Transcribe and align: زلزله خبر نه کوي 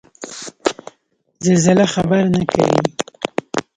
زلزله 1.45 1.85
خبر 1.93 2.23
نه 2.33 2.41
کوي 2.51 2.81